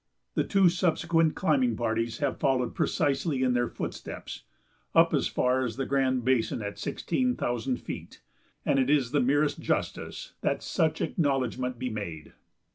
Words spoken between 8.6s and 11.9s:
and it is the merest justice that such acknowledgment